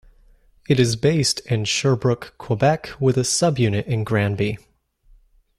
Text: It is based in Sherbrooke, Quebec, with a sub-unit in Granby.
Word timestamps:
It 0.67 0.79
is 0.79 0.95
based 0.95 1.41
in 1.41 1.63
Sherbrooke, 1.65 2.33
Quebec, 2.39 2.89
with 2.99 3.19
a 3.19 3.23
sub-unit 3.23 3.85
in 3.85 4.03
Granby. 4.03 4.57